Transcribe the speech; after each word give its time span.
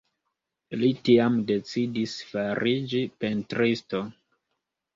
Li 0.83 0.89
tiam 1.09 1.37
decidis 1.51 2.17
fariĝi 2.31 3.05
pentristo. 3.25 4.05